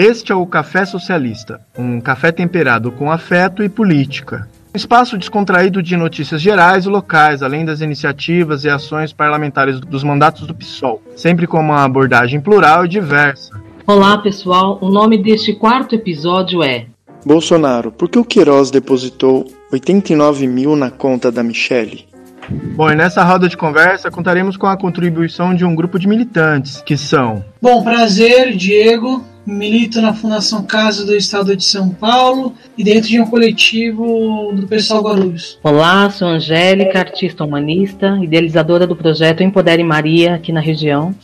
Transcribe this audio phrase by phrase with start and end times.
[0.00, 4.48] Este é o Café Socialista, um café temperado com afeto e política.
[4.72, 10.04] Um espaço descontraído de notícias gerais e locais, além das iniciativas e ações parlamentares dos
[10.04, 13.60] mandatos do PSOL, sempre com uma abordagem plural e diversa.
[13.84, 14.78] Olá, pessoal.
[14.80, 16.86] O nome deste quarto episódio é
[17.26, 22.06] Bolsonaro, por que o Queiroz depositou 89 mil na conta da Michelle?
[22.48, 26.80] Bom, e nessa roda de conversa contaremos com a contribuição de um grupo de militantes,
[26.82, 27.44] que são.
[27.60, 29.24] Bom, prazer, Diego.
[29.48, 34.66] Milito na Fundação Casa do Estado de São Paulo e dentro de um coletivo do
[34.66, 35.58] Pessoal Guarulhos.
[35.62, 41.14] Olá, sou Angélica, artista humanista, idealizadora do projeto Empodere Maria aqui na região.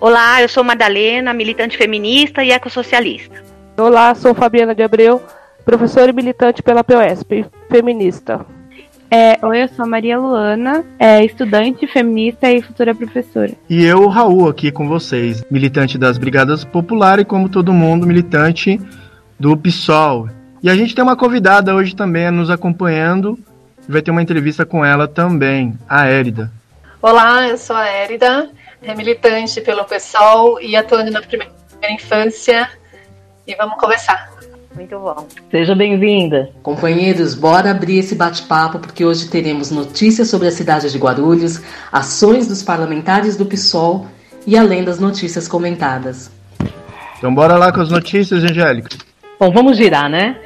[0.00, 3.44] Olá, eu sou Madalena, militante feminista e ecossocialista.
[3.76, 5.22] Olá, sou Fabiana de Abreu,
[5.62, 8.46] professora e militante pela POSP, feminista.
[9.10, 13.52] É, oi, eu sou a Maria Luana, é, estudante, feminista e futura professora.
[13.68, 18.78] E eu, Raul, aqui com vocês, militante das Brigadas Populares e, como todo mundo, militante
[19.40, 20.28] do PSOL.
[20.62, 23.38] E a gente tem uma convidada hoje também nos acompanhando,
[23.88, 26.52] vai ter uma entrevista com ela também, a Érida.
[27.00, 28.50] Olá, eu sou a Érida,
[28.82, 31.54] é militante pelo PSOL e atuando na primeira
[31.88, 32.68] infância.
[33.46, 34.37] E vamos conversar.
[34.78, 35.26] Muito bom.
[35.50, 36.52] Seja bem-vinda.
[36.62, 42.46] Companheiros, bora abrir esse bate-papo porque hoje teremos notícias sobre a cidade de Guarulhos, ações
[42.46, 44.06] dos parlamentares do PSOL
[44.46, 46.30] e além das notícias comentadas.
[47.18, 48.96] Então bora lá com as notícias, Angélica.
[49.40, 50.36] Bom, vamos girar, né?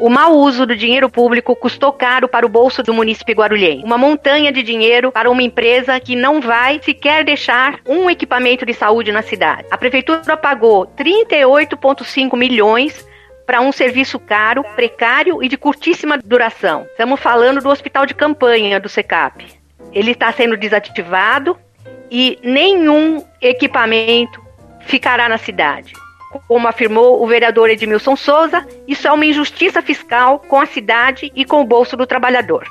[0.00, 3.84] O mau uso do dinheiro público custou caro para o bolso do munícipe guarulhense.
[3.84, 8.74] Uma montanha de dinheiro para uma empresa que não vai sequer deixar um equipamento de
[8.74, 9.66] saúde na cidade.
[9.70, 13.07] A prefeitura pagou 38,5 milhões
[13.48, 16.86] para um serviço caro, precário e de curtíssima duração.
[16.90, 19.46] Estamos falando do hospital de campanha do SECAP.
[19.90, 21.58] Ele está sendo desativado
[22.10, 24.44] e nenhum equipamento
[24.80, 25.94] ficará na cidade.
[26.46, 31.44] Como afirmou o vereador Edmilson Souza, isso é uma injustiça fiscal com a cidade e
[31.44, 32.66] com o bolso do trabalhador.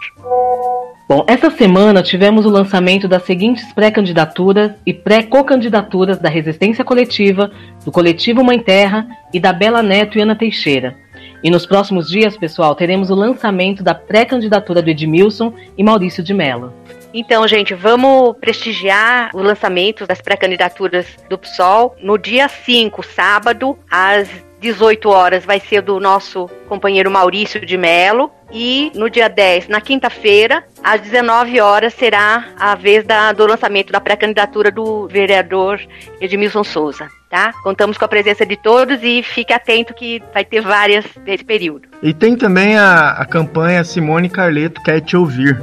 [1.10, 7.50] Bom, essa semana tivemos o lançamento das seguintes pré-candidaturas e pré-co-candidaturas da Resistência Coletiva,
[7.84, 10.96] do Coletivo Mãe Terra e da Bela Neto e Ana Teixeira.
[11.44, 16.34] E nos próximos dias, pessoal, teremos o lançamento da pré-candidatura do Edmilson e Maurício de
[16.34, 16.74] Mello.
[17.20, 24.30] Então, gente, vamos prestigiar o lançamento das pré-candidaturas do PSOL no dia 5, sábado, às
[24.60, 28.30] 18 horas, vai ser do nosso companheiro Maurício de Mello.
[28.52, 33.92] E no dia 10, na quinta-feira, às 19 horas, será a vez da, do lançamento
[33.92, 35.82] da pré-candidatura do vereador
[36.22, 37.10] Edmilson Souza.
[37.32, 37.52] Tá?
[37.64, 41.90] Contamos com a presença de todos e fique atento que vai ter várias nesse período.
[42.04, 45.60] E tem também a, a campanha Simone Carleto Quer Te Ouvir.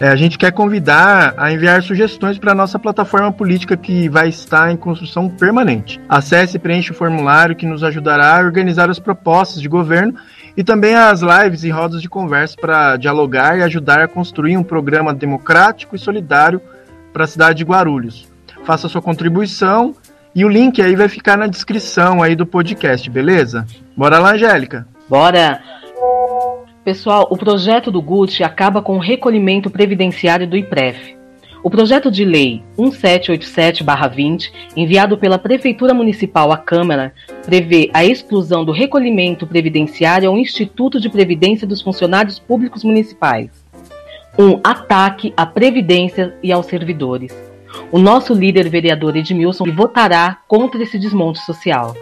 [0.00, 4.28] É, a gente quer convidar a enviar sugestões para a nossa plataforma política que vai
[4.28, 6.00] estar em construção permanente.
[6.08, 10.14] Acesse e preencha o formulário que nos ajudará a organizar as propostas de governo
[10.56, 14.62] e também as lives e rodas de conversa para dialogar e ajudar a construir um
[14.62, 16.60] programa democrático e solidário
[17.12, 18.28] para a cidade de Guarulhos.
[18.64, 19.96] Faça sua contribuição
[20.32, 23.66] e o link aí vai ficar na descrição aí do podcast, beleza?
[23.96, 24.86] Bora lá, Angélica.
[25.08, 25.77] Bora!
[26.88, 31.18] Pessoal, o projeto do GUT acaba com o recolhimento previdenciário do IPREF.
[31.62, 37.12] O projeto de lei 1787-20, enviado pela Prefeitura Municipal à Câmara,
[37.44, 43.50] prevê a exclusão do recolhimento previdenciário ao Instituto de Previdência dos Funcionários Públicos Municipais.
[44.38, 47.36] Um ataque à Previdência e aos servidores.
[47.92, 51.94] O nosso líder vereador Edmilson votará contra esse desmonte social.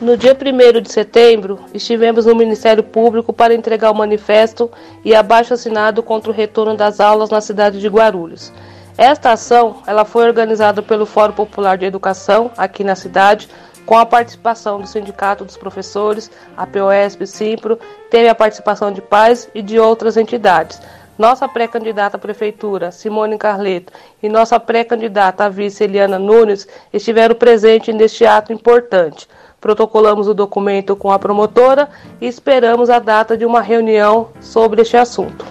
[0.00, 4.70] No dia 1 de setembro, estivemos no Ministério Público para entregar o manifesto
[5.04, 8.52] e abaixo assinado contra o retorno das aulas na cidade de Guarulhos.
[8.98, 13.48] Esta ação ela foi organizada pelo Fórum Popular de Educação aqui na cidade,
[13.86, 17.78] com a participação do Sindicato dos Professores, a POSP, Simpro,
[18.10, 20.80] teve a participação de pais e de outras entidades.
[21.18, 23.92] Nossa pré-candidata à prefeitura, Simone Carleto,
[24.22, 29.28] e nossa pré-candidata à vice, Eliana Nunes, estiveram presentes neste ato importante.
[29.62, 31.88] Protocolamos o documento com a promotora
[32.20, 35.46] e esperamos a data de uma reunião sobre este assunto.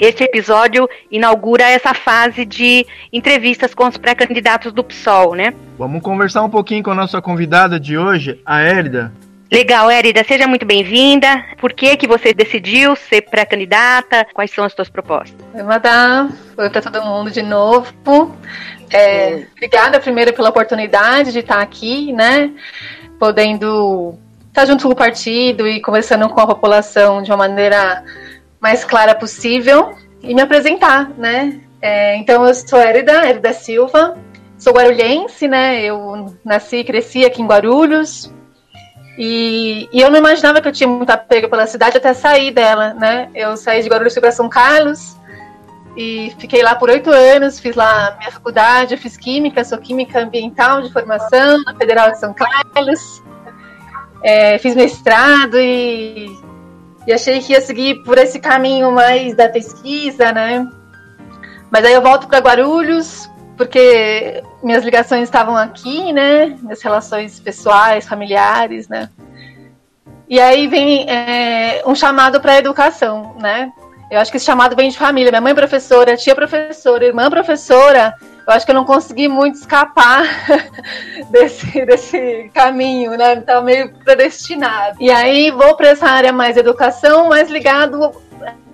[0.00, 5.52] Este episódio inaugura essa fase de entrevistas com os pré-candidatos do PSOL, né?
[5.76, 9.12] Vamos conversar um pouquinho com a nossa convidada de hoje, a Érida.
[9.50, 11.44] Legal, Érida, seja muito bem-vinda.
[11.58, 14.24] Por que que você decidiu ser pré-candidata?
[14.32, 15.34] Quais são as suas propostas?
[15.52, 16.28] Oi, Madá.
[16.56, 17.92] Oi para todo mundo de novo.
[18.92, 22.52] É, obrigada primeiro pela oportunidade de estar aqui, né?
[23.18, 24.14] Podendo
[24.46, 28.04] estar junto com o partido e conversando com a população de uma maneira
[28.60, 31.60] mais clara possível e me apresentar, né?
[31.82, 34.16] É, então eu sou Érida, Érida Silva,
[34.56, 35.82] sou guarulhense, né?
[35.82, 38.32] Eu nasci e cresci aqui em Guarulhos.
[39.22, 42.94] E, e, eu não imaginava que eu tinha muito apego pela cidade até sair dela,
[42.94, 43.28] né?
[43.34, 45.14] Eu saí de Guarulhos para São Carlos
[45.94, 50.80] e fiquei lá por oito anos, fiz lá minha faculdade, fiz química, sou química ambiental
[50.80, 53.22] de formação na Federal de São Carlos.
[54.22, 56.26] É, fiz mestrado e,
[57.06, 60.66] e achei que ia seguir por esse caminho mais da pesquisa, né?
[61.70, 63.28] Mas aí eu volto para Guarulhos,
[63.60, 66.56] porque minhas ligações estavam aqui, né?
[66.62, 69.10] Minhas relações pessoais, familiares, né?
[70.26, 73.70] E aí vem é, um chamado para a educação, né?
[74.10, 75.30] Eu acho que esse chamado vem de família.
[75.30, 78.14] Minha mãe é professora, tia professora, irmã professora.
[78.48, 80.24] Eu acho que eu não consegui muito escapar
[81.30, 83.34] desse, desse caminho, né?
[83.34, 84.96] Estava meio predestinado.
[84.98, 88.10] E aí vou para essa área mais educação, mais ligado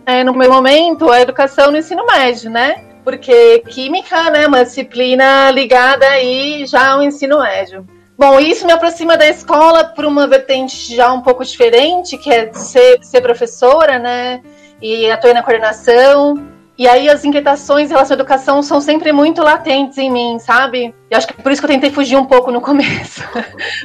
[0.06, 2.85] é, no meu momento à educação no ensino médio, né?
[3.06, 7.86] Porque química né, é uma disciplina ligada aí já ao ensino médio.
[8.18, 12.52] Bom, isso me aproxima da escola por uma vertente já um pouco diferente, que é
[12.52, 14.42] ser, ser professora, né?
[14.82, 16.34] E atuei na coordenação.
[16.78, 20.94] E aí as inquietações em relação à educação são sempre muito latentes em mim, sabe?
[21.10, 23.22] E acho que por isso que eu tentei fugir um pouco no começo.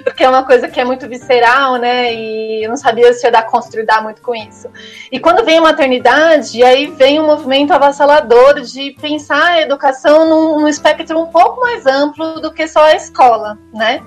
[0.03, 2.13] Porque é uma coisa que é muito visceral, né?
[2.13, 4.67] E eu não sabia se ia dar conta de lidar muito com isso.
[5.09, 10.61] E quando vem a maternidade, aí vem um movimento avassalador de pensar a educação num,
[10.61, 14.01] num espectro um pouco mais amplo do que só a escola, né?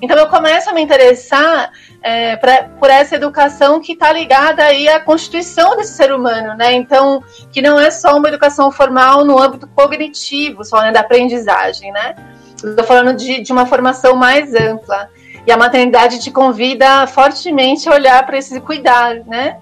[0.00, 1.70] Então eu começo a me interessar
[2.02, 6.72] é, pra, por essa educação que está ligada aí à constituição desse ser humano, né?
[6.72, 11.92] Então, que não é só uma educação formal no âmbito cognitivo, só né, da aprendizagem,
[11.92, 12.14] né?
[12.54, 15.08] Estou falando de, de uma formação mais ampla.
[15.46, 19.58] E a maternidade te convida fortemente a olhar para esse cuidar, né?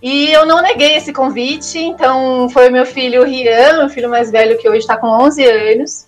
[0.00, 4.58] E eu não neguei esse convite, então foi meu filho Rian, meu filho mais velho,
[4.58, 6.06] que hoje está com 11 anos,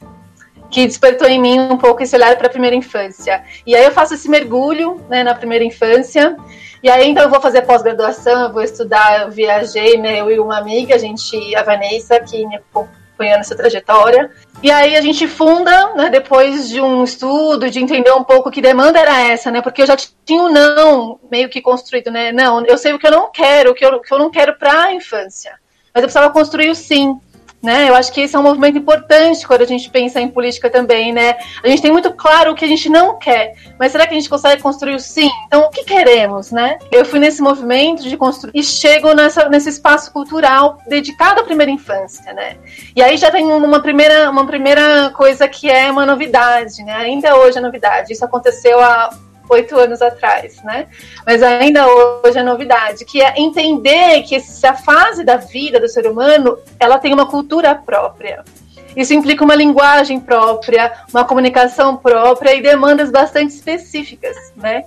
[0.70, 3.42] que despertou em mim um pouco esse olhar para a primeira infância.
[3.66, 6.36] E aí eu faço esse mergulho né, na primeira infância.
[6.82, 10.38] E aí então eu vou fazer pós-graduação, eu vou estudar, eu viajei, né, eu e
[10.38, 14.30] uma amiga, a gente, a Vanessa, que me acompanhando essa trajetória.
[14.62, 18.60] E aí a gente funda, né, depois de um estudo, de entender um pouco que
[18.60, 19.62] demanda era essa, né?
[19.62, 22.30] Porque eu já tinha um não meio que construído, né?
[22.30, 24.30] Não, eu sei o que eu não quero, o que eu, o que eu não
[24.30, 25.52] quero para a infância.
[25.94, 27.18] Mas eu precisava construir o sim.
[27.60, 27.88] Né?
[27.88, 31.12] Eu acho que esse é um movimento importante quando a gente pensa em política também,
[31.12, 31.34] né?
[31.60, 34.16] A gente tem muito claro o que a gente não quer, mas será que a
[34.16, 35.28] gente consegue construir o sim?
[35.48, 36.78] Então, o que queremos, né?
[36.92, 41.72] Eu fui nesse movimento de construir e chego nessa, nesse espaço cultural dedicado à primeira
[41.72, 42.58] infância, né?
[42.94, 46.94] E aí já tem uma primeira, uma primeira coisa que é uma novidade, né?
[46.94, 48.12] Ainda hoje é novidade.
[48.12, 49.10] Isso aconteceu há
[49.48, 50.86] oito anos atrás, né?
[51.26, 56.06] Mas ainda hoje é novidade, que é entender que essa fase da vida do ser
[56.06, 58.44] humano, ela tem uma cultura própria.
[58.96, 64.84] Isso implica uma linguagem própria, uma comunicação própria e demandas bastante específicas, né?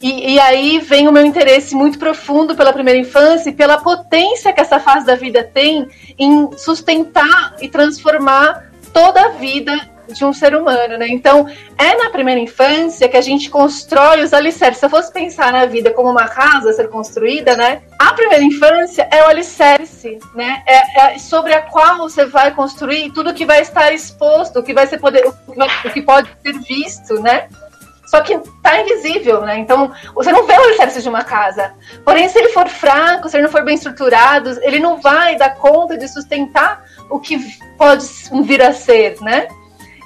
[0.00, 4.52] E, e, aí vem o meu interesse muito profundo pela primeira infância e pela potência
[4.52, 5.88] que essa fase da vida tem
[6.18, 9.72] em sustentar e transformar toda a vida
[10.08, 11.08] de um ser humano, né?
[11.08, 11.46] Então,
[11.78, 14.78] é na primeira infância que a gente constrói os alicerces.
[14.78, 17.82] Se eu fosse pensar na vida como uma casa a ser construída, né?
[17.98, 20.62] A primeira infância é o alicerce, né?
[20.66, 24.72] É, é sobre a qual você vai construir tudo que vai estar exposto, o que
[24.72, 27.48] vai ser poder, o que, vai, o que pode ser visto, né?
[28.06, 29.58] Só que tá invisível, né?
[29.58, 31.74] Então, você não vê o alicerce de uma casa.
[32.04, 35.56] Porém, se ele for fraco, se ele não for bem estruturado, ele não vai dar
[35.56, 37.36] conta de sustentar o que
[37.76, 38.06] pode
[38.44, 39.48] vir a ser, né?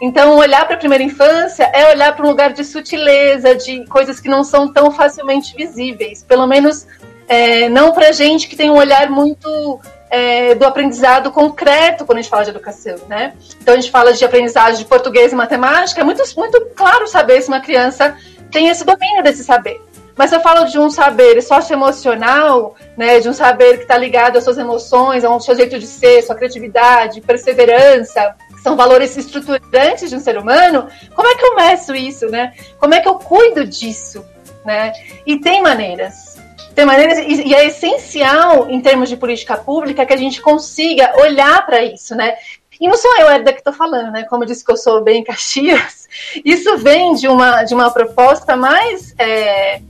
[0.01, 4.19] Então, olhar para a primeira infância é olhar para um lugar de sutileza, de coisas
[4.19, 6.23] que não são tão facilmente visíveis.
[6.23, 6.87] Pelo menos
[7.29, 9.79] é, não para gente que tem um olhar muito
[10.11, 13.35] é, do aprendizado concreto quando a gente fala de educação, né?
[13.61, 16.01] Então, a gente fala de aprendizagem de português e matemática.
[16.01, 18.17] É muito, muito claro saber se uma criança
[18.51, 19.81] tem esse domínio desse saber.
[20.17, 24.37] Mas se eu falo de um saber socioemocional, né, de um saber que está ligado
[24.37, 30.17] às suas emoções, ao seu jeito de ser, sua criatividade, perseverança, são valores estruturantes de
[30.17, 32.55] um ser humano, como é que eu meço isso, né?
[32.79, 34.25] Como é que eu cuido disso,
[34.65, 34.93] né?
[35.27, 36.39] E tem maneiras.
[36.75, 41.67] Tem maneiras, e é essencial, em termos de política pública, que a gente consiga olhar
[41.67, 42.35] para isso, né?
[42.81, 44.23] E não sou eu, Herda, que estou falando, né?
[44.25, 46.09] Como eu disse que eu sou bem Caxias,
[46.45, 49.83] isso vem de uma, de uma proposta mais é,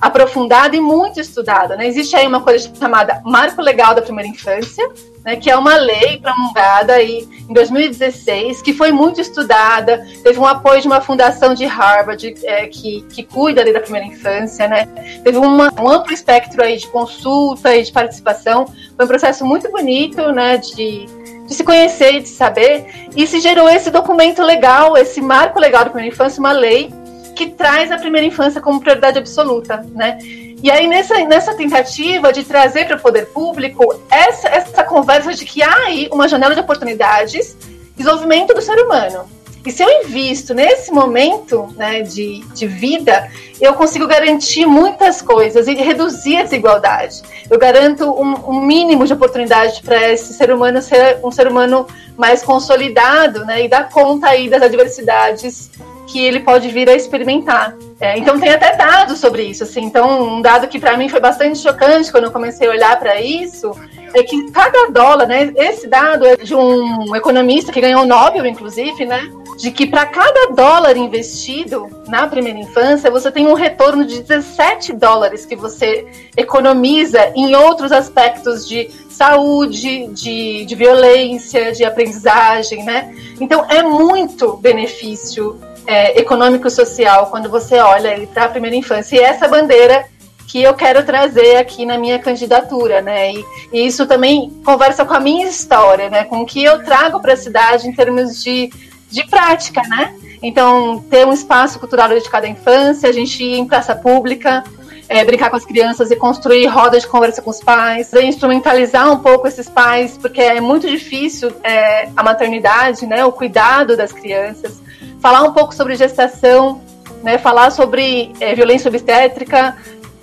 [0.00, 1.76] aprofundada e muito estudada.
[1.76, 1.86] Né?
[1.86, 4.88] Existe aí uma coisa chamada Marco Legal da Primeira Infância,
[5.24, 10.46] né, que é uma lei promulgada aí em 2016, que foi muito estudada, teve um
[10.46, 14.86] apoio de uma fundação de Harvard é, que, que cuida da primeira infância, né?
[15.24, 19.70] teve uma, um amplo espectro aí de consulta e de participação, foi um processo muito
[19.70, 21.06] bonito né, de,
[21.46, 25.84] de se conhecer e de saber, e se gerou esse documento legal, esse marco legal
[25.84, 26.90] da primeira infância, uma lei
[27.38, 30.18] que traz a primeira infância como prioridade absoluta, né?
[30.60, 35.44] E aí, nessa, nessa tentativa de trazer para o poder público essa, essa conversa de
[35.44, 37.56] que há aí uma janela de oportunidades,
[37.96, 39.24] desenvolvimento do ser humano.
[39.64, 43.30] E se eu invisto nesse momento né, de, de vida,
[43.60, 47.22] eu consigo garantir muitas coisas e reduzir a desigualdade.
[47.48, 51.86] Eu garanto um, um mínimo de oportunidade para esse ser humano ser um ser humano
[52.16, 55.70] mais consolidado né, e dar conta aí das adversidades
[56.08, 57.76] que ele pode vir a experimentar.
[58.00, 59.84] É, então tem até dados sobre isso, assim.
[59.84, 63.20] Então um dado que para mim foi bastante chocante quando eu comecei a olhar para
[63.20, 63.72] isso
[64.14, 65.52] é que cada dólar, né?
[65.56, 69.30] Esse dado é de um economista que ganhou o Nobel, inclusive, né?
[69.56, 74.92] De que para cada dólar investido na primeira infância, você tem um retorno de 17
[74.92, 83.12] dólares que você economiza em outros aspectos de saúde, de, de violência, de aprendizagem, né?
[83.40, 89.16] Então é muito benefício é, econômico-social quando você olha para a primeira infância.
[89.16, 90.04] E essa bandeira
[90.46, 93.32] que eu quero trazer aqui na minha candidatura, né?
[93.32, 96.24] E, e, isso também conversa com a minha história, né?
[96.24, 98.70] Com o que eu trago para a cidade em termos de,
[99.10, 100.14] de prática, né?
[100.42, 104.62] Então, ter um espaço cultural dedicado à infância, a gente ir em praça pública,
[105.08, 109.18] é, brincar com as crianças e construir rodas de conversa com os pais, instrumentalizar um
[109.18, 113.24] pouco esses pais, porque é muito difícil é, a maternidade, né?
[113.24, 114.87] O cuidado das crianças
[115.20, 116.80] falar um pouco sobre gestação,
[117.22, 119.76] né, falar sobre é, violência obstétrica.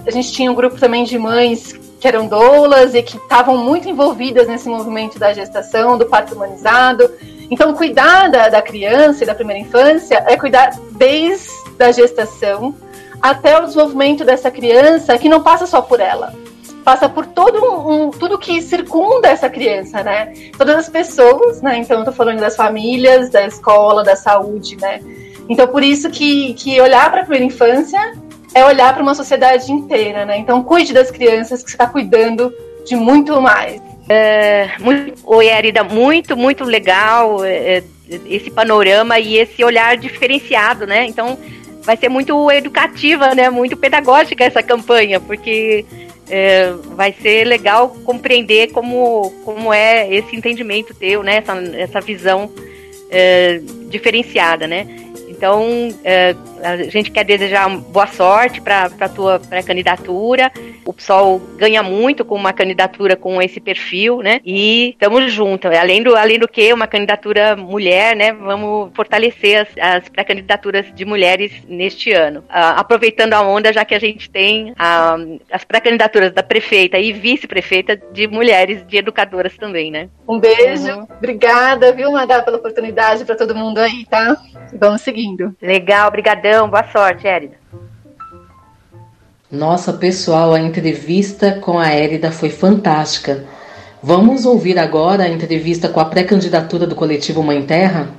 [0.05, 3.89] A gente tinha um grupo também de mães que eram doulas e que estavam muito
[3.89, 7.09] envolvidas nesse movimento da gestação, do parto humanizado.
[7.49, 11.49] Então, cuidar da, da criança e da primeira infância é cuidar desde
[11.79, 12.75] a gestação
[13.21, 16.33] até o desenvolvimento dessa criança, que não passa só por ela,
[16.85, 17.57] passa por todo
[17.89, 20.31] um, tudo que circunda essa criança, né?
[20.55, 21.79] Todas as pessoas, né?
[21.79, 25.01] Então eu tô falando das famílias, da escola, da saúde, né?
[25.49, 28.13] Então por isso que, que olhar para a primeira infância
[28.53, 30.37] é olhar para uma sociedade inteira, né?
[30.37, 32.53] Então cuide das crianças que você está cuidando
[32.85, 33.81] de muito mais.
[34.07, 37.83] É, muito, oi, Erida, muito, muito legal é, é,
[38.27, 41.07] esse panorama e esse olhar diferenciado, né?
[41.07, 41.35] Então
[41.81, 43.49] vai ser muito educativa, né?
[43.49, 45.83] Muito pedagógica essa campanha, porque
[46.29, 51.37] é, vai ser legal compreender como, como é esse entendimento teu, né?
[51.37, 52.51] Essa, essa visão
[53.09, 54.87] é, diferenciada, né?
[55.27, 60.51] Então, é, a gente quer desejar boa sorte para a tua pré-candidatura.
[60.83, 64.39] O PSOL ganha muito com uma candidatura com esse perfil, né?
[64.43, 65.71] E estamos juntos.
[65.71, 68.33] Além do, além do que, uma candidatura mulher, né?
[68.33, 72.43] Vamos fortalecer as, as pré-candidaturas de mulheres neste ano.
[72.49, 75.17] Ah, aproveitando a onda, já que a gente tem ah,
[75.51, 80.09] as pré-candidaturas da prefeita e vice-prefeita de mulheres, de educadoras também, né?
[80.27, 80.91] Um beijo.
[80.91, 81.07] Uhum.
[81.17, 84.35] Obrigada, viu, Madá, pela oportunidade para todo mundo aí, tá?
[84.73, 85.55] Vamos seguindo.
[85.61, 86.07] Legal,
[86.55, 86.69] brigadão.
[86.69, 87.55] Boa sorte, Érida.
[89.51, 93.43] Nossa, pessoal, a entrevista com a Érida foi fantástica.
[94.01, 98.09] Vamos ouvir agora a entrevista com a pré-candidatura do coletivo Mãe Terra?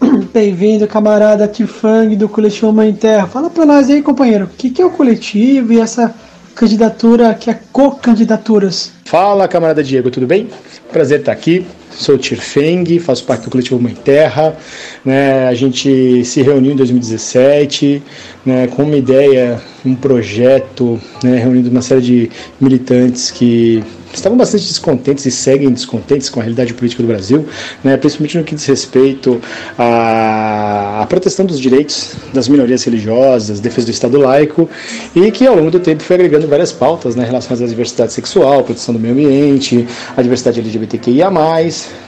[0.32, 3.26] Bem-vindo, camarada Tifang do coletivo Mãe Terra.
[3.26, 6.14] Fala pra nós aí, companheiro, o que, que é o coletivo e essa
[6.54, 8.92] candidatura que é co-candidaturas?
[9.12, 10.48] Fala, camarada Diego, tudo bem?
[10.90, 11.66] Prazer estar aqui.
[11.90, 14.56] Sou Tirfeng, faço parte do coletivo Mãe Terra.
[15.04, 18.02] Né, a gente se reuniu em 2017
[18.46, 23.84] né, com uma ideia, um projeto, né, reunindo uma série de militantes que
[24.16, 27.46] estavam bastante descontentes e seguem descontentes com a realidade política do Brasil,
[27.82, 29.40] né, principalmente no que diz respeito
[29.78, 34.68] à, à proteção dos direitos das minorias religiosas, defesa do Estado laico,
[35.14, 38.62] e que ao longo do tempo foi agregando várias pautas né, relacionadas à diversidade sexual,
[38.64, 41.30] proteção do meio ambiente, a diversidade LGBTQIA+.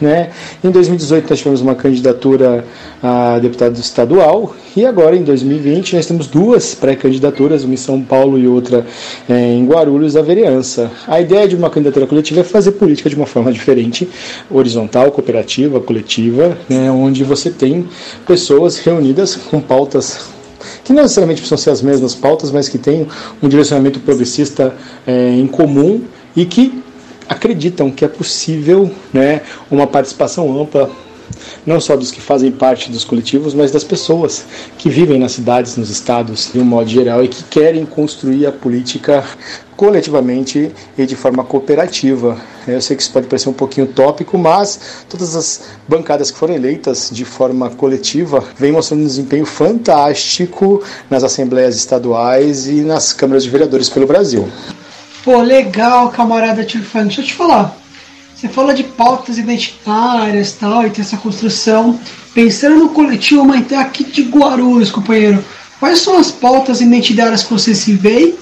[0.01, 0.31] Né.
[0.63, 2.65] Em 2018 nós tivemos uma candidatura
[3.03, 8.39] a deputado estadual, e agora em 2020 nós temos duas pré-candidaturas, uma em São Paulo
[8.39, 8.85] e outra
[9.29, 10.91] é, em Guarulhos, a vereança.
[11.07, 14.09] A ideia de uma candidatura coletiva é fazer política de uma forma diferente,
[14.51, 17.87] horizontal, cooperativa, coletiva, né, onde você tem
[18.27, 20.33] pessoas reunidas com pautas
[20.83, 23.07] que não necessariamente precisam ser as mesmas pautas, mas que têm
[23.43, 24.75] um direcionamento progressista
[25.07, 26.03] é, em comum
[26.35, 26.83] e que
[27.29, 30.91] acreditam que é possível né, uma participação ampla
[31.67, 34.45] não só dos que fazem parte dos coletivos, mas das pessoas
[34.79, 38.53] que vivem nas cidades, nos estados, de um modo geral, e que querem construir a
[38.53, 39.25] política
[39.77, 42.37] coletivamente e de forma cooperativa.
[42.67, 46.55] Eu sei que isso pode parecer um pouquinho tópico, mas todas as bancadas que foram
[46.55, 53.45] eleitas de forma coletiva vêm mostrando um desempenho fantástico nas assembleias estaduais e nas câmaras
[53.45, 54.49] de vereadores pelo Brasil.
[55.25, 57.05] Pô, legal, camarada Tirfan.
[57.05, 57.84] Deixa eu te falar.
[58.45, 61.99] Você fala de pautas identitárias tal, e tem essa construção.
[62.35, 65.43] Pensando no coletivo Humanité aqui de Guarulhos, companheiro,
[65.81, 68.35] quais são as pautas identitárias que você se vê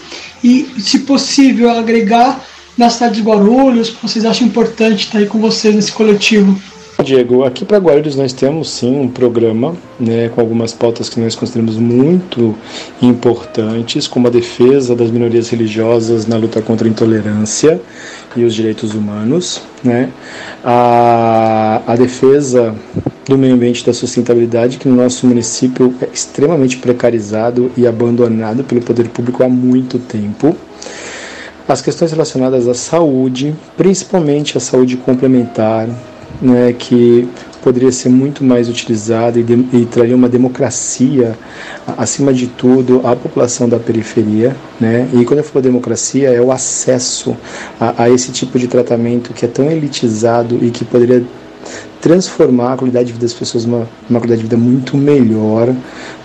[0.42, 2.44] e, se possível, agregar
[2.76, 6.60] na cidade de Guarulhos, que vocês acham importante estar aí com vocês nesse coletivo?
[7.04, 11.36] Diego, aqui para Guarulhos nós temos sim um programa né, com algumas pautas que nós
[11.36, 12.56] consideramos muito
[13.00, 17.80] importantes, como a defesa das minorias religiosas na luta contra a intolerância
[18.36, 20.10] e os direitos humanos, né,
[20.64, 22.74] a, a defesa
[23.28, 28.64] do meio ambiente e da sustentabilidade, que no nosso município é extremamente precarizado e abandonado
[28.64, 30.56] pelo poder público há muito tempo.
[31.68, 35.88] As questões relacionadas à saúde, principalmente a saúde complementar,
[36.40, 37.28] né, que
[37.62, 41.38] poderia ser muito mais utilizada e, de, e, traria uma democracia,
[41.96, 44.56] acima de tudo, à população da periferia.
[44.80, 45.08] Né?
[45.12, 47.36] E quando eu falo democracia, é o acesso
[47.80, 51.24] a, a esse tipo de tratamento que é tão elitizado e que poderia
[52.00, 55.72] transformar a qualidade de vida das pessoas numa, uma qualidade de vida muito melhor.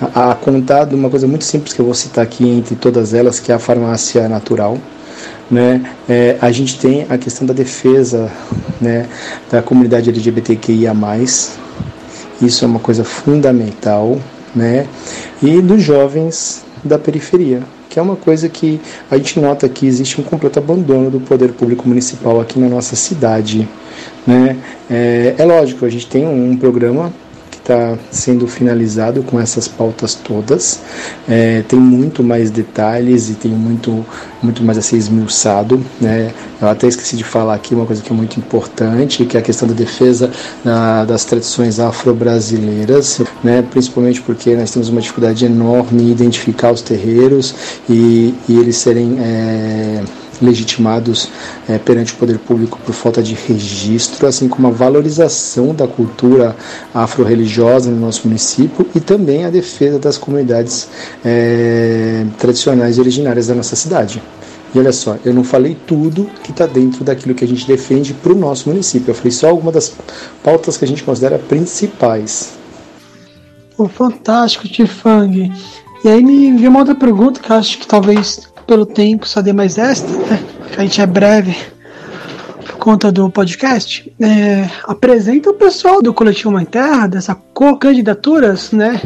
[0.01, 3.13] A, a contar de uma coisa muito simples que eu vou citar aqui entre todas
[3.13, 4.77] elas, que é a farmácia natural.
[5.49, 5.81] Né?
[6.09, 8.31] É, a gente tem a questão da defesa
[8.81, 9.07] né,
[9.49, 10.93] da comunidade LGBTQIA+,
[12.41, 14.19] isso é uma coisa fundamental,
[14.55, 14.87] né?
[15.41, 20.19] e dos jovens da periferia, que é uma coisa que a gente nota que existe
[20.19, 23.67] um completo abandono do poder público municipal aqui na nossa cidade.
[24.25, 24.57] Né?
[24.89, 27.11] É, é lógico, a gente tem um programa
[27.67, 30.79] está sendo finalizado com essas pautas todas.
[31.27, 34.05] É, tem muito mais detalhes e tem muito,
[34.41, 35.83] muito mais a ser esmiuçado.
[35.99, 36.31] Né?
[36.61, 39.43] Eu até esqueci de falar aqui uma coisa que é muito importante, que é a
[39.43, 40.31] questão da defesa
[40.63, 43.61] na, das tradições afro-brasileiras, né?
[43.69, 47.53] principalmente porque nós temos uma dificuldade enorme em identificar os terreiros
[47.89, 49.17] e, e eles serem.
[49.19, 50.03] É,
[50.41, 51.29] legitimados
[51.67, 56.55] é, perante o poder público por falta de registro, assim como a valorização da cultura
[56.93, 60.87] afro-religiosa no nosso município e também a defesa das comunidades
[61.23, 64.21] é, tradicionais e originárias da nossa cidade.
[64.73, 68.13] E olha só, eu não falei tudo que está dentro daquilo que a gente defende
[68.13, 69.11] para o nosso município.
[69.11, 69.95] Eu falei só algumas das
[70.43, 72.57] pautas que a gente considera principais.
[73.89, 75.51] Fantástico, Tifang.
[76.03, 79.53] E aí me veio uma outra pergunta que acho que talvez pelo tempo, só dei
[79.53, 80.43] mais esta, né?
[80.77, 81.55] A gente é breve
[82.65, 84.13] por conta do podcast.
[84.19, 89.01] É, apresenta o pessoal do Coletivo Mãe Terra, dessa co-candidaturas, né?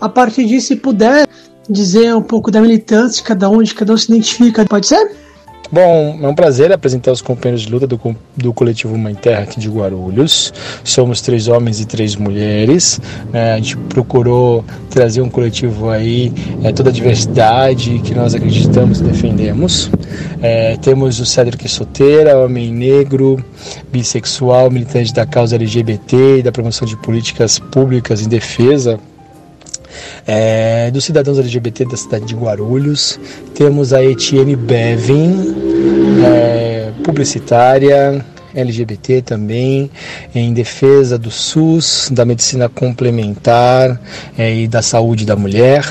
[0.00, 1.26] A partir disso, se puder
[1.68, 5.25] dizer um pouco da militância, cada um, de cada um se identifica, pode ser?
[5.70, 7.98] Bom, é um prazer apresentar os companheiros de luta do,
[8.36, 10.52] do coletivo Mãe Terra aqui de Guarulhos.
[10.84, 13.00] Somos três homens e três mulheres.
[13.32, 13.54] Né?
[13.54, 19.04] A gente procurou trazer um coletivo aí, é, toda a diversidade que nós acreditamos e
[19.04, 19.90] defendemos.
[20.40, 23.44] É, temos o Cedric Soteira, homem negro,
[23.90, 29.00] bissexual, militante da causa LGBT e da promoção de políticas públicas em defesa
[30.26, 33.18] é, dos cidadãos LGBT da cidade de Guarulhos.
[33.54, 35.54] Temos a Etienne Bevin,
[36.24, 39.90] é, publicitária, LGBT também,
[40.34, 44.00] em defesa do SUS, da medicina complementar
[44.36, 45.84] é, e da saúde da mulher.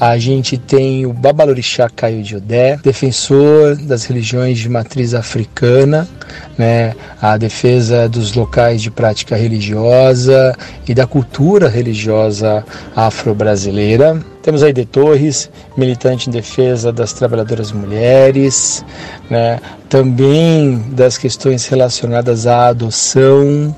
[0.00, 6.08] A gente tem o Babalorixá Caio de Odé, defensor das religiões de matriz africana,
[6.56, 10.56] né, a defesa dos locais de prática religiosa
[10.88, 12.64] e da cultura religiosa
[12.96, 14.18] afro-brasileira.
[14.42, 18.82] Temos aí De Torres, militante em defesa das trabalhadoras mulheres,
[19.28, 19.60] né,
[19.90, 23.76] também das questões relacionadas à adoção,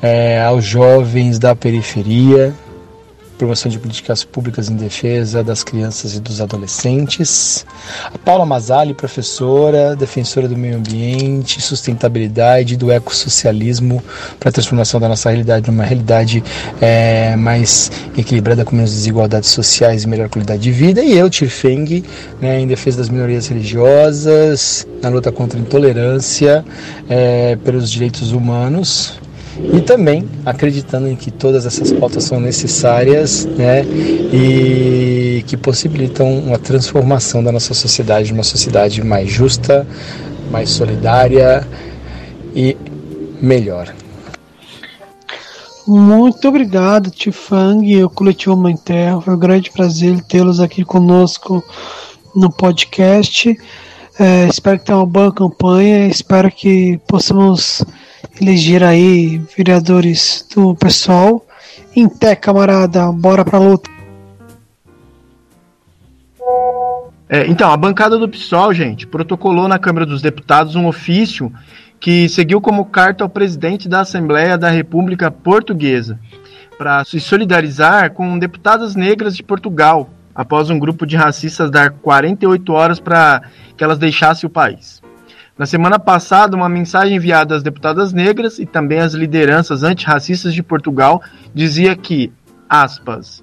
[0.00, 2.54] é, aos jovens da periferia
[3.38, 7.64] promoção de políticas públicas em defesa das crianças e dos adolescentes.
[8.12, 14.02] A Paula Masali, professora, defensora do meio ambiente, sustentabilidade, do ecossocialismo
[14.40, 16.42] para a transformação da nossa realidade numa realidade
[16.80, 21.02] é, mais equilibrada, com menos desigualdades sociais e melhor qualidade de vida.
[21.02, 22.04] E eu, Tirfeng,
[22.40, 26.64] né, em defesa das minorias religiosas, na luta contra a intolerância,
[27.08, 29.27] é, pelos direitos humanos
[29.72, 36.58] e também acreditando em que todas essas pautas são necessárias né, e que possibilitam uma
[36.58, 39.86] transformação da nossa sociedade, uma sociedade mais justa,
[40.50, 41.66] mais solidária
[42.54, 42.76] e
[43.40, 43.92] melhor.
[45.86, 49.22] Muito obrigado, Tifang e o Coletivo Mãe Terra.
[49.22, 51.64] Foi um grande prazer tê-los aqui conosco
[52.34, 53.58] no podcast.
[54.18, 56.06] É, espero que tenha uma boa campanha.
[56.06, 57.82] Espero que possamos
[58.40, 61.44] eleger aí vereadores do pessoal.
[61.94, 63.90] Em pé, camarada, bora pra luta.
[67.28, 71.52] É, então, a bancada do PSOL, gente, protocolou na Câmara dos Deputados um ofício
[72.00, 76.18] que seguiu como carta ao presidente da Assembleia da República Portuguesa
[76.78, 82.72] para se solidarizar com deputadas negras de Portugal, após um grupo de racistas dar 48
[82.72, 83.42] horas para
[83.76, 84.97] que elas deixassem o país.
[85.58, 90.62] Na semana passada, uma mensagem enviada às deputadas negras e também às lideranças antirracistas de
[90.62, 91.20] Portugal
[91.52, 92.32] dizia que,
[92.68, 93.42] aspas,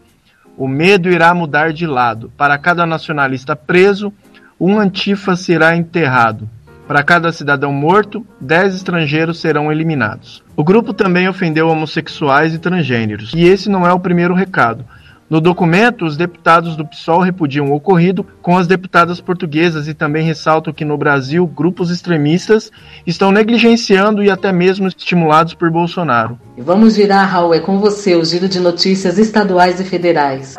[0.58, 2.32] o medo irá mudar de lado.
[2.38, 4.14] Para cada nacionalista preso,
[4.58, 6.50] um antifa será enterrado.
[6.88, 10.42] Para cada cidadão morto, dez estrangeiros serão eliminados.
[10.56, 13.34] O grupo também ofendeu homossexuais e transgêneros.
[13.36, 14.86] E esse não é o primeiro recado.
[15.28, 20.24] No documento, os deputados do PSOL repudiam o ocorrido com as deputadas portuguesas e também
[20.24, 22.72] ressaltam que no Brasil grupos extremistas
[23.08, 26.40] estão negligenciando e até mesmo estimulados por Bolsonaro.
[26.58, 30.58] Vamos virar, Raul, é com você o giro de notícias estaduais e federais.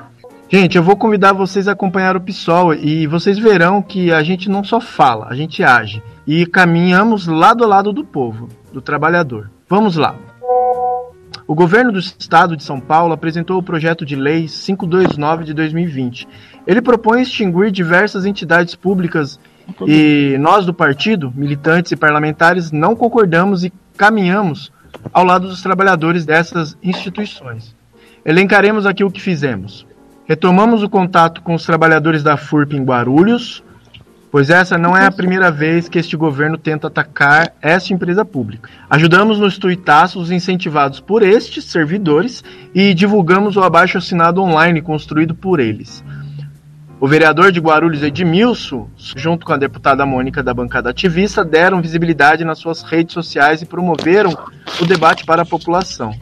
[0.49, 4.49] Gente, eu vou convidar vocês a acompanhar o PSOL e vocês verão que a gente
[4.49, 9.51] não só fala, a gente age e caminhamos lado a lado do povo, do trabalhador.
[9.69, 10.17] Vamos lá.
[11.49, 16.27] O governo do estado de São Paulo apresentou o projeto de lei 529 de 2020.
[16.67, 19.39] Ele propõe extinguir diversas entidades públicas
[19.87, 24.73] e nós do partido, militantes e parlamentares, não concordamos e caminhamos
[25.13, 27.77] ao lado dos trabalhadores dessas instituições.
[28.25, 29.87] Elencaremos aqui o que fizemos.
[30.27, 33.63] Retomamos o contato com os trabalhadores da FURP em Guarulhos,
[34.37, 38.69] pois essa não é a primeira vez que este governo tenta atacar esta empresa pública.
[38.91, 42.45] Ajudamos nos tuitaços incentivados por estes servidores
[42.75, 46.05] e divulgamos o abaixo assinado online construído por eles.
[47.01, 52.45] O vereador de Guarulhos Edmilson, junto com a deputada Mônica da bancada ativista, deram visibilidade
[52.45, 54.37] nas suas redes sociais e promoveram
[54.79, 56.15] o debate para a população.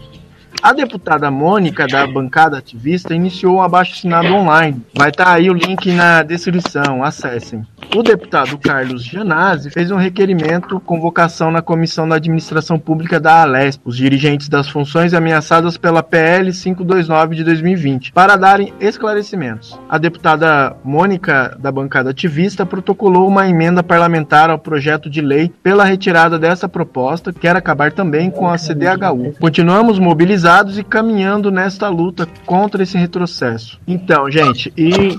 [0.62, 4.80] A deputada Mônica, da bancada ativista, iniciou um abaixo-assinado online.
[4.94, 9.96] Vai estar tá aí o link na descrição, acessem o deputado Carlos Gianazzi fez um
[9.96, 16.02] requerimento convocação na Comissão da Administração Pública da Alesp, os dirigentes das funções ameaçadas pela
[16.02, 19.78] PL 529 de 2020, para darem esclarecimentos.
[19.88, 25.84] A deputada Mônica, da bancada ativista, protocolou uma emenda parlamentar ao projeto de lei pela
[25.84, 29.34] retirada dessa proposta, que quer acabar também com a CDHU.
[29.38, 33.78] Continuamos mobilizados e caminhando nesta luta contra esse retrocesso.
[33.86, 35.16] Então, gente, e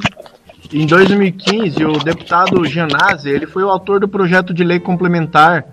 [0.82, 5.66] em 2015, o deputado Gianazzi, ele foi o autor do projeto de lei complementar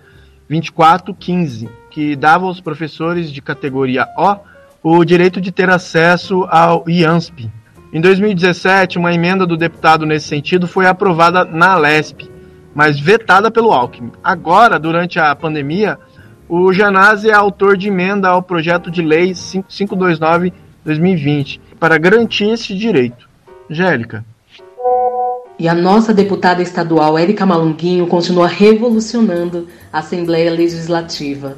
[0.48, 4.36] 2415, que dava aos professores de categoria O
[4.82, 7.48] o direito de ter acesso ao IANSP.
[7.92, 12.22] Em 2017, uma emenda do deputado nesse sentido foi aprovada na Lesp,
[12.74, 14.10] mas vetada pelo Alckmin.
[14.24, 15.98] Agora, durante a pandemia,
[16.48, 23.30] o Janazzi é autor de emenda ao projeto de lei 529-2020 para garantir esse direito.
[23.70, 24.24] Angélica.
[25.58, 31.56] E a nossa deputada estadual Érica Malunguinho continua revolucionando a Assembleia Legislativa.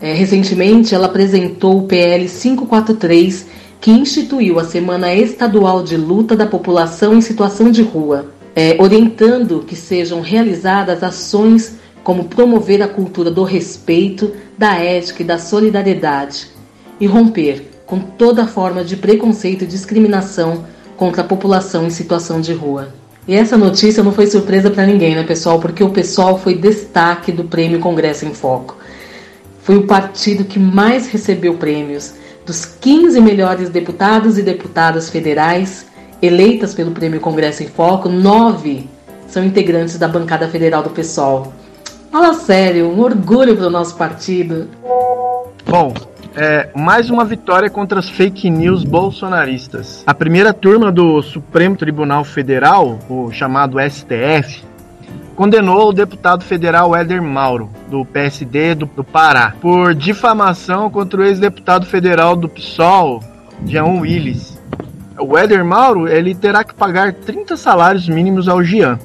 [0.00, 3.46] É, recentemente, ela apresentou o PL 543,
[3.80, 9.64] que instituiu a Semana Estadual de Luta da População em Situação de Rua, é, orientando
[9.66, 16.48] que sejam realizadas ações como promover a cultura do respeito, da ética e da solidariedade,
[17.00, 20.64] e romper com toda forma de preconceito e discriminação
[20.96, 22.94] contra a população em situação de rua.
[23.28, 25.58] E essa notícia não foi surpresa para ninguém, né, pessoal?
[25.58, 28.76] Porque o pessoal foi destaque do Prêmio Congresso em Foco.
[29.62, 32.14] Foi o partido que mais recebeu prêmios.
[32.44, 35.86] Dos 15 melhores deputados e deputadas federais
[36.22, 38.88] eleitas pelo Prêmio Congresso em Foco, nove
[39.26, 41.52] são integrantes da bancada federal do PSOL.
[42.10, 44.68] Fala sério, um orgulho para o nosso partido.
[45.66, 45.92] Bom,
[46.36, 50.04] é, mais uma vitória contra as fake news bolsonaristas.
[50.06, 54.62] A primeira turma do Supremo Tribunal Federal, o chamado STF,
[55.34, 61.24] condenou o deputado federal Éder Mauro, do PSD do, do Pará, por difamação contra o
[61.24, 63.22] ex-deputado federal do PSOL,
[63.64, 64.60] Jean Willis.
[65.18, 68.98] O Éder Mauro ele terá que pagar 30 salários mínimos ao Jean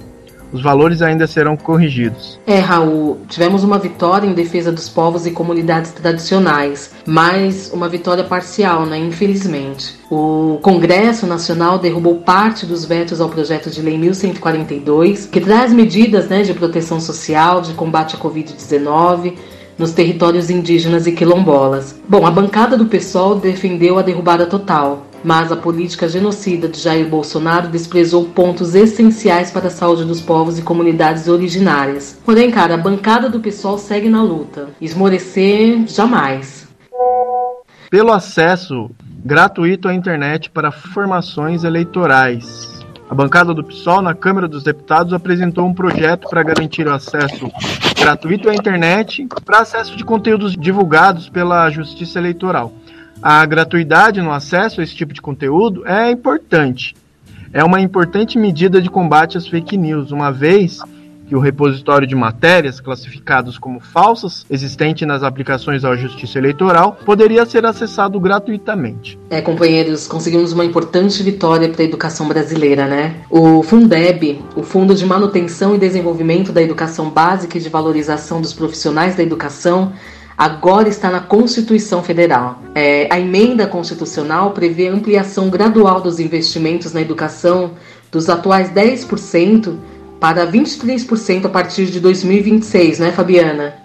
[0.51, 2.39] os valores ainda serão corrigidos.
[2.45, 8.23] É, Raul, tivemos uma vitória em defesa dos povos e comunidades tradicionais, mas uma vitória
[8.23, 8.97] parcial, né?
[8.97, 9.99] Infelizmente.
[10.09, 16.27] O Congresso Nacional derrubou parte dos vetos ao projeto de lei 1142, que traz medidas
[16.27, 19.33] né, de proteção social, de combate à Covid-19
[19.77, 21.99] nos territórios indígenas e quilombolas.
[22.07, 27.07] Bom, a bancada do PSOL defendeu a derrubada total, mas a política genocida de Jair
[27.07, 32.19] Bolsonaro desprezou pontos essenciais para a saúde dos povos e comunidades originárias.
[32.25, 34.69] Porém, cara, a bancada do PSOL segue na luta.
[34.79, 36.67] Esmorecer jamais.
[37.89, 38.89] Pelo acesso
[39.23, 42.71] gratuito à internet para formações eleitorais.
[43.09, 47.51] A bancada do PSOL na Câmara dos Deputados apresentou um projeto para garantir o acesso
[47.99, 52.71] gratuito à internet para acesso de conteúdos divulgados pela Justiça Eleitoral.
[53.21, 56.95] A gratuidade no acesso a esse tipo de conteúdo é importante.
[57.53, 60.79] É uma importante medida de combate às fake news, uma vez
[61.27, 67.45] que o repositório de matérias classificadas como falsas, existente nas aplicações da Justiça Eleitoral, poderia
[67.45, 69.17] ser acessado gratuitamente.
[69.29, 73.17] É, companheiros, conseguimos uma importante vitória para a educação brasileira, né?
[73.29, 78.51] O Fundeb, o Fundo de Manutenção e Desenvolvimento da Educação Básica e de Valorização dos
[78.51, 79.93] Profissionais da Educação,
[80.41, 82.57] agora está na Constituição Federal.
[82.73, 87.73] É, a emenda constitucional prevê a ampliação gradual dos investimentos na educação
[88.11, 89.77] dos atuais 10%
[90.19, 93.75] para 23% a partir de 2026, né, Fabiana?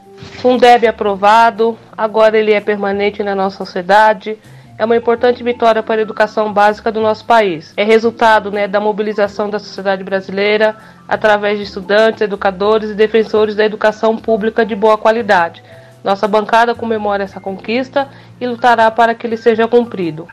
[0.41, 4.39] Fundeb aprovado, agora ele é permanente na nossa sociedade.
[4.79, 7.75] É uma importante vitória para a educação básica do nosso país.
[7.77, 10.75] É resultado né, da mobilização da sociedade brasileira
[11.07, 15.63] através de estudantes, educadores e defensores da educação pública de boa qualidade.
[16.07, 18.07] Nossa bancada comemora essa conquista
[18.41, 20.29] e lutará para que ele seja cumprido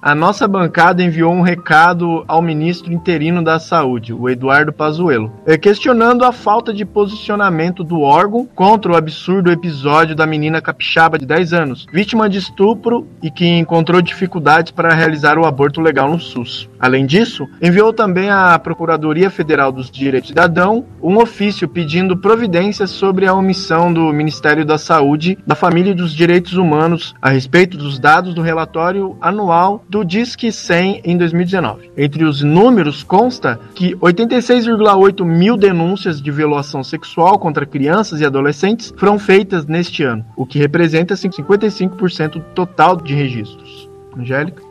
[0.00, 5.58] a nossa bancada enviou um recado ao ministro interino da Saúde, o Eduardo Pazuello, eh,
[5.58, 11.26] questionando a falta de posicionamento do órgão contra o absurdo episódio da menina capixaba de
[11.26, 16.20] 10 anos, vítima de estupro e que encontrou dificuldades para realizar o aborto legal no
[16.20, 16.68] SUS.
[16.80, 23.26] Além disso, enviou também à Procuradoria Federal dos Direitos Cidadão um ofício pedindo providências sobre
[23.26, 27.98] a omissão do Ministério da Saúde, da Família e dos Direitos Humanos a respeito dos
[27.98, 31.90] dados do relatório anual do Disque 100 em 2019.
[31.96, 38.92] Entre os números consta que 86,8 mil denúncias de violação sexual contra crianças e adolescentes
[38.96, 43.88] foram feitas neste ano, o que representa 55% do total de registros.
[44.16, 44.67] Angélica?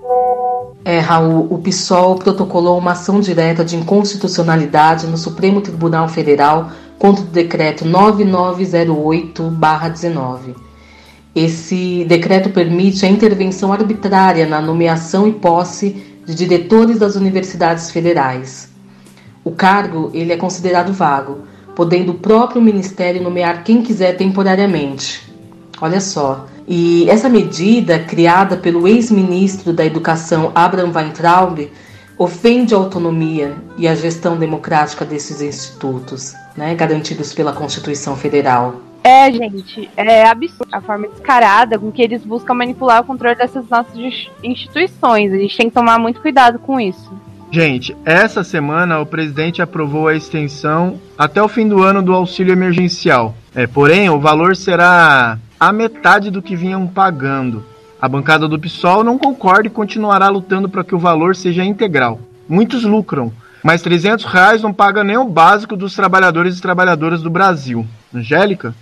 [0.88, 7.24] É, Raul, o PSOL protocolou uma ação direta de inconstitucionalidade no Supremo Tribunal Federal contra
[7.24, 10.68] o decreto 9908-19
[11.38, 18.72] esse decreto permite a intervenção arbitrária na nomeação e posse de diretores das universidades federais.
[19.44, 21.42] O cargo ele é considerado vago,
[21.76, 25.32] podendo o próprio ministério nomear quem quiser temporariamente.
[25.80, 26.48] Olha só.
[26.68, 31.72] E essa medida, criada pelo ex-ministro da Educação Abraham Weintraub,
[32.18, 38.82] ofende a autonomia e a gestão democrática desses institutos, né, garantidos pela Constituição Federal.
[39.04, 43.66] É, gente, é absurdo a forma descarada com que eles buscam manipular o controle dessas
[43.70, 43.96] nossas
[44.44, 45.32] instituições.
[45.32, 47.10] A gente tem que tomar muito cuidado com isso.
[47.50, 52.52] Gente, essa semana o presidente aprovou a extensão até o fim do ano do auxílio
[52.52, 53.34] emergencial.
[53.56, 57.66] É, porém, o valor será a metade do que vinham pagando.
[58.00, 62.20] A bancada do PSOL não concorda e continuará lutando para que o valor seja integral.
[62.48, 67.30] Muitos lucram, mas 300 reais não paga nem o básico dos trabalhadores e trabalhadoras do
[67.30, 67.86] Brasil.
[68.14, 68.76] Angélica?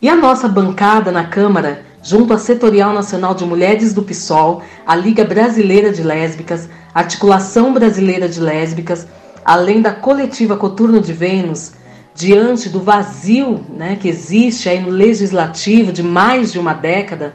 [0.00, 4.94] E a nossa bancada na Câmara, junto à Setorial Nacional de Mulheres do PSOL, a
[4.94, 9.08] Liga Brasileira de Lésbicas, a Articulação Brasileira de Lésbicas,
[9.44, 11.72] além da coletiva Coturno de Vênus,
[12.18, 17.32] diante do vazio né, que existe aí no legislativo de mais de uma década,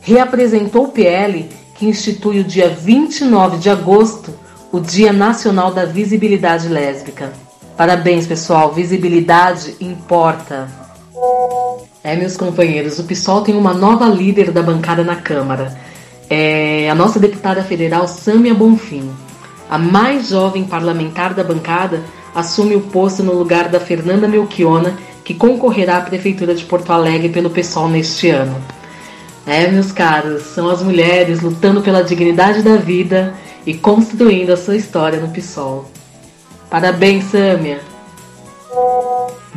[0.00, 4.32] reapresentou o PL que institui o dia 29 de agosto
[4.70, 7.32] o Dia Nacional da Visibilidade Lésbica.
[7.76, 10.68] Parabéns, pessoal, visibilidade importa.
[12.02, 15.76] É, meus companheiros, o PSOL tem uma nova líder da bancada na Câmara.
[16.30, 19.10] É a nossa deputada federal Sâmia Bonfim.
[19.68, 22.02] A mais jovem parlamentar da bancada
[22.34, 27.28] assume o posto no lugar da Fernanda Melchiona, que concorrerá à Prefeitura de Porto Alegre
[27.28, 28.56] pelo PSOL neste ano.
[29.46, 33.34] É, meus caros, são as mulheres lutando pela dignidade da vida
[33.66, 35.90] e construindo a sua história no PSOL.
[36.70, 37.80] Parabéns, Sâmia!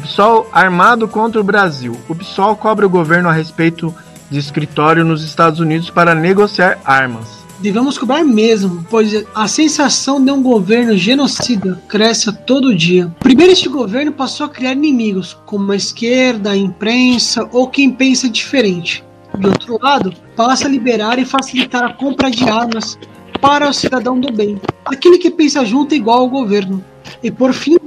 [0.02, 1.98] PSOL armado contra o Brasil.
[2.10, 3.94] O PSOL cobra o governo a respeito
[4.30, 7.45] de escritório nos Estados Unidos para negociar armas.
[7.60, 13.14] Devemos cobrar mesmo, pois a sensação de um governo genocida cresce todo dia.
[13.20, 18.30] Primeiro, este governo passou a criar inimigos, como a esquerda, a imprensa ou quem pensa
[18.30, 19.04] diferente.
[19.40, 22.98] De outro lado, passa a liberar e facilitar a compra de armas
[23.40, 26.84] para o cidadão do bem, aquele que pensa junto igual ao governo.
[27.24, 27.78] E por fim,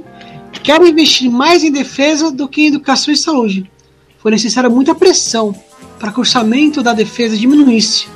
[0.63, 3.69] quero investir mais em defesa do que em educação e saúde.
[4.17, 5.55] Foi necessária muita pressão
[5.99, 8.07] para que o orçamento da defesa diminuísse.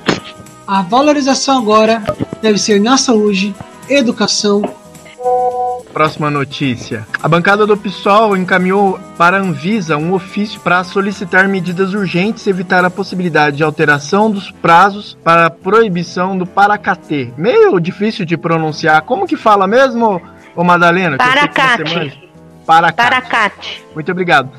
[0.74, 2.02] A valorização agora
[2.42, 3.54] deve ser na saúde,
[3.88, 4.64] educação
[5.94, 7.06] Próxima notícia.
[7.22, 12.50] A bancada do PSOL encaminhou para a Anvisa um ofício para solicitar medidas urgentes e
[12.50, 17.32] evitar a possibilidade de alteração dos prazos para a proibição do paracatê.
[17.38, 19.04] Meio difícil de pronunciar.
[19.04, 20.20] Como que fala mesmo,
[20.56, 21.18] ô Madalena?
[21.18, 22.20] Paracate.
[22.66, 22.98] Paracate.
[22.98, 23.86] Paracate.
[23.94, 24.50] Muito obrigado.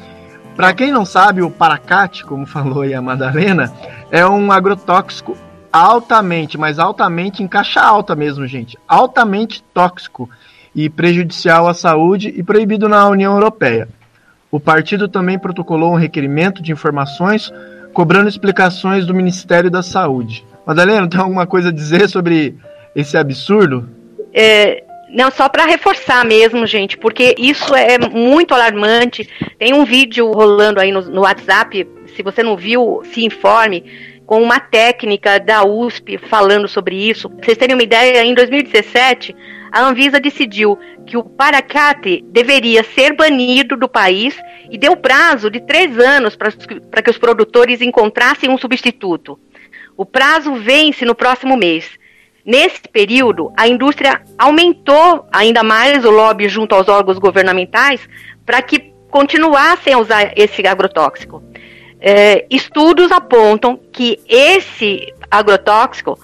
[0.55, 3.73] Para quem não sabe, o paracate, como falou aí a Madalena,
[4.13, 5.37] é um agrotóxico
[5.75, 8.79] altamente, mas altamente em caixa alta mesmo, gente.
[8.87, 10.31] Altamente tóxico
[10.73, 13.89] e prejudicial à saúde e proibido na União Europeia.
[14.53, 17.53] O partido também protocolou um requerimento de informações
[17.93, 20.45] cobrando explicações do Ministério da Saúde.
[20.65, 22.55] Madalena, tem alguma coisa a dizer sobre
[22.95, 23.89] esse absurdo?
[24.33, 29.29] É, não, só para reforçar mesmo, gente, porque isso é muito alarmante.
[29.59, 31.85] Tem um vídeo rolando aí no, no WhatsApp,
[32.15, 37.29] se você não viu, se informe com uma técnica da USP falando sobre isso.
[37.29, 39.35] Pra vocês terem uma ideia, em 2017,
[39.71, 44.37] a Anvisa decidiu que o paracate deveria ser banido do país
[44.71, 49.39] e deu prazo de três anos para que os produtores encontrassem um substituto.
[49.97, 51.91] O prazo vence no próximo mês.
[52.45, 58.07] Nesse período, a indústria aumentou ainda mais o lobby junto aos órgãos governamentais
[58.45, 61.43] para que continuassem a usar esse agrotóxico.
[62.07, 66.19] É, estudos apontam que esse agrotóxico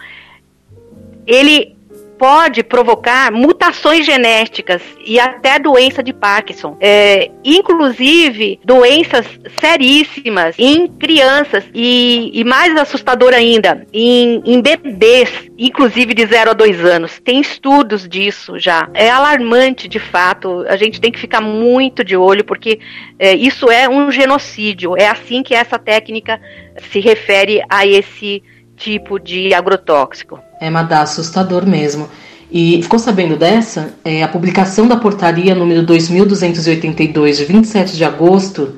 [1.27, 1.75] ele
[2.20, 9.26] pode provocar mutações genéticas e até doença de Parkinson, é, inclusive doenças
[9.59, 16.52] seríssimas em crianças e, e mais assustador ainda, em, em, bebês, inclusive de 0 a
[16.52, 17.18] 2 anos.
[17.20, 18.90] Tem estudos disso já.
[18.92, 20.66] É alarmante, de fato.
[20.68, 22.80] A gente tem que ficar muito de olho porque
[23.18, 24.94] é, isso é um genocídio.
[24.94, 26.38] É assim que essa técnica
[26.92, 28.42] se refere a esse
[28.81, 30.40] tipo de agrotóxico.
[30.59, 32.09] É, Madá, assustador mesmo.
[32.51, 33.95] E ficou sabendo dessa?
[34.05, 38.75] É, a publicação da portaria número 2282, de 27 de agosto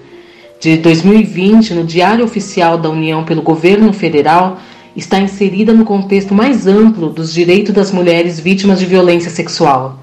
[0.60, 4.58] de 2020, no Diário Oficial da União pelo Governo Federal,
[4.94, 10.00] está inserida no contexto mais amplo dos direitos das mulheres vítimas de violência sexual.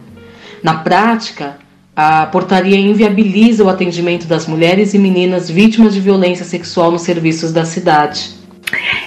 [0.63, 1.57] Na prática,
[1.95, 7.51] a portaria inviabiliza o atendimento das mulheres e meninas vítimas de violência sexual nos serviços
[7.51, 8.38] da cidade.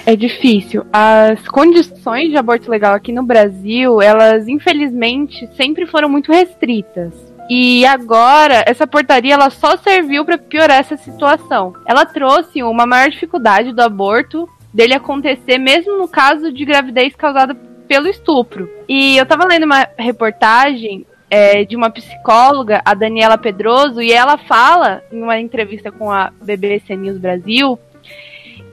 [0.05, 0.85] É difícil.
[0.91, 7.13] As condições de aborto legal aqui no Brasil, elas infelizmente sempre foram muito restritas.
[7.49, 11.73] E agora, essa portaria ela só serviu para piorar essa situação.
[11.85, 17.55] Ela trouxe uma maior dificuldade do aborto dele acontecer, mesmo no caso de gravidez causada
[17.87, 18.69] pelo estupro.
[18.87, 24.37] E eu tava lendo uma reportagem é, de uma psicóloga, a Daniela Pedroso, e ela
[24.37, 27.77] fala, em uma entrevista com a BBC News Brasil,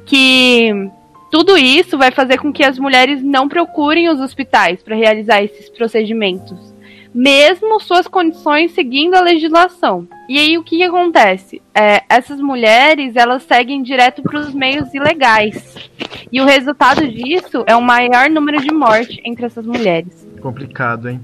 [0.07, 0.91] que
[1.31, 5.71] tudo isso vai fazer com que as mulheres não procurem os hospitais para realizar esses
[5.71, 6.75] procedimentos,
[7.15, 10.09] mesmo suas condições seguindo a legislação.
[10.29, 11.63] E aí o que, que acontece?
[11.73, 15.77] É, essas mulheres elas seguem direto para os meios ilegais.
[16.33, 20.27] E o resultado disso é um maior número de mortes entre essas mulheres.
[20.41, 21.21] Complicado, hein?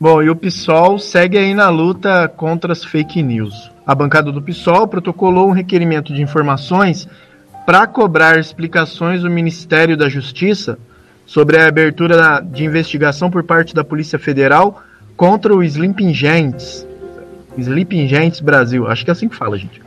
[0.00, 3.70] Bom, e o PSOL segue aí na luta contra as fake news.
[3.86, 7.06] A bancada do PSOL protocolou um requerimento de informações
[7.70, 10.76] para cobrar explicações do Ministério da Justiça
[11.24, 14.82] sobre a abertura de investigação por parte da Polícia Federal
[15.16, 16.84] contra o Sleeping Giants,
[17.56, 19.80] Sleeping Giants Brasil, acho que é assim que fala, gente.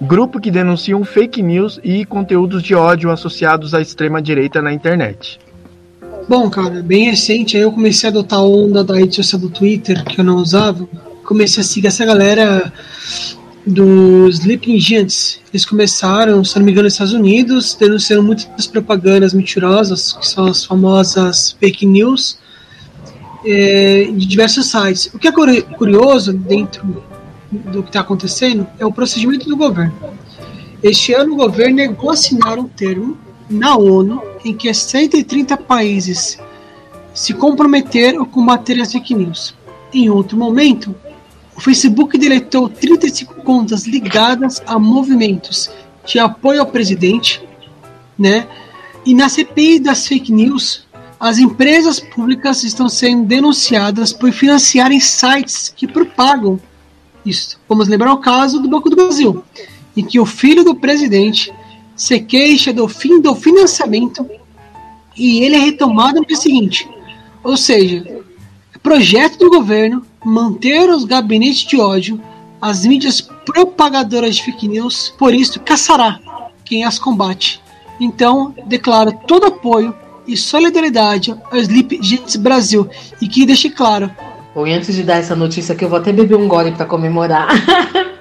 [0.00, 5.38] Grupo que denunciam fake news e conteúdos de ódio associados à extrema direita na internet.
[6.28, 9.48] Bom, cara, bem recente, aí eu comecei a adotar a onda da rede social do
[9.48, 10.88] Twitter, que eu não usava.
[11.22, 12.72] Comecei a seguir essa galera
[13.66, 15.40] dos Sleeping Giants.
[15.52, 20.46] Eles começaram, se não me engano, nos Estados Unidos, denunciando muitas propagandas mentirosas, que são
[20.46, 22.38] as famosas fake news,
[23.44, 25.10] é, de diversos sites.
[25.14, 27.04] O que é curioso dentro
[27.50, 29.94] do que está acontecendo é o procedimento do governo.
[30.82, 33.16] Este ano, o governo negou assinar um termo
[33.48, 36.38] na ONU em que 130 países
[37.14, 39.54] se comprometeram a combater as fake news.
[39.92, 40.94] Em outro momento,
[41.62, 45.70] Facebook deletou 35 contas ligadas a movimentos
[46.04, 47.40] de apoio ao presidente,
[48.18, 48.48] né?
[49.06, 50.86] E na CPI das fake news,
[51.20, 56.60] as empresas públicas estão sendo denunciadas por financiarem sites que propagam
[57.24, 57.60] isso.
[57.68, 59.44] Vamos lembrar o caso do Banco do Brasil,
[59.96, 61.52] em que o filho do presidente
[61.94, 64.28] se queixa do fim do financiamento
[65.16, 66.88] e ele é retomado no dia seguinte.
[67.44, 68.04] Ou seja,
[68.82, 72.20] projeto do governo manter os gabinetes de ódio,
[72.60, 76.18] as mídias propagadoras de fake news, por isso caçará
[76.64, 77.60] quem as combate.
[78.00, 79.94] Então, declaro todo apoio
[80.26, 82.88] e solidariedade ao Sleep Gents Brasil
[83.20, 84.10] e que deixe claro
[84.54, 87.48] Bom, antes de dar essa notícia aqui, eu vou até beber um gole para comemorar.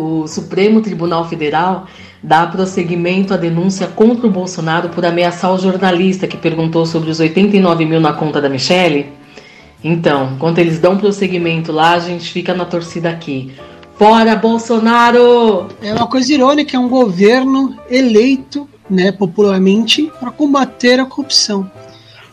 [0.00, 1.86] o Supremo Tribunal Federal
[2.22, 7.20] dá prosseguimento à denúncia contra o Bolsonaro por ameaçar o jornalista que perguntou sobre os
[7.20, 9.06] 89 mil na conta da Michelle?
[9.82, 13.52] Então, enquanto eles dão prosseguimento lá, a gente fica na torcida aqui.
[13.96, 15.68] Fora Bolsonaro!
[15.82, 21.70] É uma coisa irônica, é um governo eleito, né, popularmente, para combater a corrupção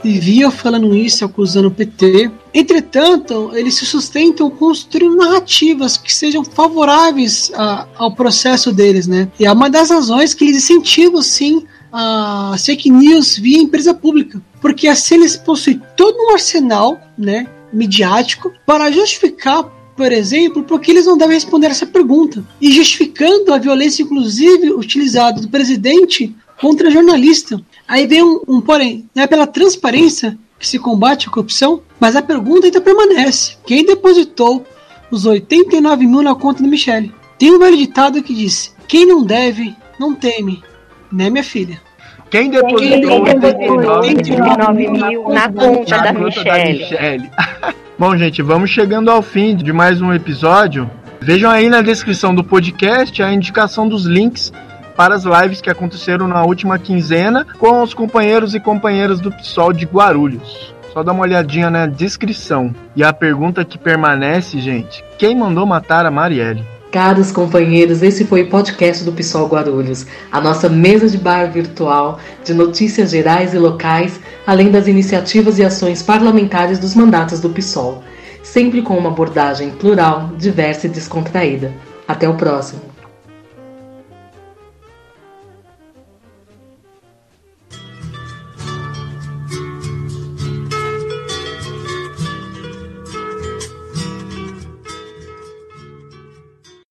[0.03, 2.31] vivia falando isso, acusando o PT.
[2.53, 9.29] Entretanto, eles se sustentam construindo narrativas que sejam favoráveis a, ao processo deles, né?
[9.39, 14.41] E é uma das razões que eles incentivam, sim, a fake news via empresa pública.
[14.61, 21.07] Porque assim eles possuem todo um arsenal, né, midiático, para justificar por exemplo, porque eles
[21.07, 22.45] não devem responder essa pergunta.
[22.61, 27.59] E justificando a violência, inclusive, utilizada do presidente contra jornalista.
[27.87, 32.15] Aí vem um, um porém, não é pela transparência que se combate a corrupção, mas
[32.15, 34.65] a pergunta ainda permanece: quem depositou
[35.09, 37.13] os 89 mil na conta do Michele?
[37.37, 40.63] Tem um velho ditado que diz: quem não deve, não teme,
[41.11, 41.79] né, minha filha?
[42.29, 47.29] Quem depositou 89 mil na conta da Michelle?
[47.97, 50.89] Bom, gente, vamos chegando ao fim de mais um episódio.
[51.19, 54.51] Vejam aí na descrição do podcast a indicação dos links
[54.97, 59.71] para as lives que aconteceram na última quinzena com os companheiros e companheiras do PSOL
[59.71, 60.73] de Guarulhos.
[60.91, 62.73] Só dá uma olhadinha na descrição.
[62.95, 66.65] E a pergunta que permanece, gente: quem mandou matar a Marielle?
[66.91, 72.17] Caros companheiros, esse foi o podcast do PSOL Guarulhos, a nossa mesa de bar virtual
[72.43, 78.03] de notícias gerais e locais, além das iniciativas e ações parlamentares dos mandatos do PSOL,
[78.41, 81.71] sempre com uma abordagem plural, diversa e descontraída.
[82.07, 82.86] Até o próximo.